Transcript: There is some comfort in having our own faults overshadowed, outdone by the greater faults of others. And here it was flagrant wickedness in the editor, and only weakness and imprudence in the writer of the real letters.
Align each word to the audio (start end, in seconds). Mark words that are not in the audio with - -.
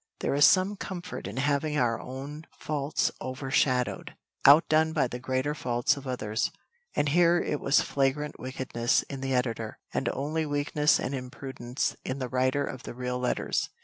There 0.21 0.33
is 0.33 0.45
some 0.45 0.77
comfort 0.77 1.27
in 1.27 1.37
having 1.37 1.77
our 1.77 2.01
own 2.01 2.47
faults 2.57 3.11
overshadowed, 3.21 4.15
outdone 4.45 4.93
by 4.93 5.05
the 5.05 5.19
greater 5.19 5.53
faults 5.53 5.95
of 5.95 6.07
others. 6.07 6.49
And 6.95 7.09
here 7.09 7.39
it 7.39 7.59
was 7.59 7.81
flagrant 7.81 8.39
wickedness 8.39 9.03
in 9.03 9.21
the 9.21 9.35
editor, 9.35 9.77
and 9.93 10.09
only 10.09 10.47
weakness 10.47 10.99
and 10.99 11.13
imprudence 11.13 11.95
in 12.03 12.17
the 12.17 12.29
writer 12.29 12.65
of 12.65 12.81
the 12.81 12.95
real 12.95 13.19
letters. 13.19 13.69